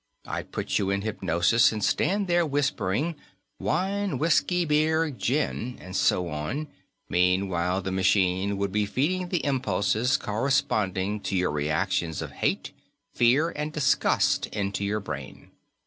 I'd 0.25 0.51
put 0.51 0.79
you 0.79 0.89
in 0.89 1.03
hypnosis 1.03 1.71
and 1.71 1.83
stand 1.83 2.25
there 2.27 2.43
whispering 2.43 3.17
'wine, 3.59 4.17
whisky, 4.17 4.65
beer, 4.65 5.11
gin,' 5.11 5.77
and 5.79 5.95
so 5.95 6.27
on; 6.29 6.69
meanwhile, 7.07 7.83
the 7.83 7.91
machine 7.91 8.57
would 8.57 8.71
be 8.71 8.87
feeding 8.87 9.29
the 9.29 9.45
impulses 9.45 10.17
corresponding 10.17 11.19
to 11.19 11.35
your 11.35 11.51
reactions 11.51 12.23
of 12.23 12.31
hate, 12.31 12.71
fear, 13.13 13.49
and 13.55 13.73
disgust 13.73 14.47
into 14.47 14.83
your 14.83 15.01
brain. 15.01 15.51